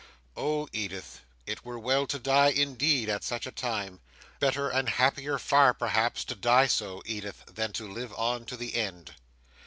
Oh, 0.35 0.67
Edith! 0.73 1.19
it 1.45 1.63
were 1.63 1.77
well 1.77 2.07
to 2.07 2.17
die, 2.17 2.47
indeed, 2.49 3.07
at 3.07 3.23
such 3.23 3.45
a 3.45 3.51
time! 3.51 3.99
Better 4.39 4.67
and 4.67 4.89
happier 4.89 5.37
far, 5.37 5.75
perhaps, 5.75 6.23
to 6.25 6.33
die 6.33 6.65
so, 6.65 7.03
Edith, 7.05 7.43
than 7.45 7.71
to 7.73 7.87
live 7.87 8.11
on 8.17 8.45
to 8.45 8.57
the 8.57 8.73
end! 8.73 9.13